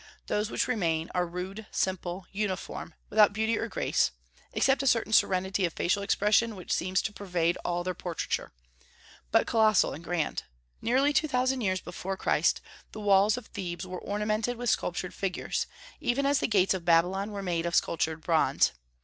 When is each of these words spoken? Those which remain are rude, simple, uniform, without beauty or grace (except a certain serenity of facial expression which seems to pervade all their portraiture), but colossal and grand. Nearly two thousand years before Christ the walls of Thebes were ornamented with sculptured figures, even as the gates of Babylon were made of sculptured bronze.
Those 0.25 0.49
which 0.49 0.67
remain 0.67 1.11
are 1.13 1.27
rude, 1.27 1.67
simple, 1.69 2.25
uniform, 2.31 2.95
without 3.11 3.33
beauty 3.33 3.55
or 3.59 3.67
grace 3.67 4.09
(except 4.51 4.81
a 4.81 4.87
certain 4.87 5.13
serenity 5.13 5.63
of 5.63 5.73
facial 5.73 6.01
expression 6.01 6.55
which 6.55 6.71
seems 6.73 7.03
to 7.03 7.13
pervade 7.13 7.55
all 7.63 7.83
their 7.83 7.93
portraiture), 7.93 8.51
but 9.29 9.45
colossal 9.45 9.93
and 9.93 10.03
grand. 10.03 10.41
Nearly 10.81 11.13
two 11.13 11.27
thousand 11.27 11.61
years 11.61 11.81
before 11.81 12.17
Christ 12.17 12.61
the 12.93 12.99
walls 12.99 13.37
of 13.37 13.45
Thebes 13.45 13.85
were 13.85 14.01
ornamented 14.01 14.57
with 14.57 14.71
sculptured 14.71 15.13
figures, 15.13 15.67
even 15.99 16.25
as 16.25 16.39
the 16.39 16.47
gates 16.47 16.73
of 16.73 16.83
Babylon 16.83 17.31
were 17.31 17.43
made 17.43 17.67
of 17.67 17.75
sculptured 17.75 18.21
bronze. 18.21 18.71